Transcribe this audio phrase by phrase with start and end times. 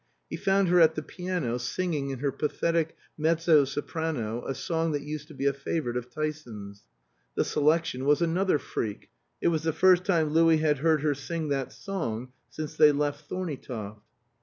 [0.31, 5.03] He found her at the piano, singing in her pathetic mezzo soprano a song that
[5.03, 6.83] used to he a favorite of Tyson's.
[7.35, 9.11] The selection was another freak;
[9.41, 13.29] it was the first time Louis had heard her sing that song since they left
[13.29, 14.01] Thorneytoft.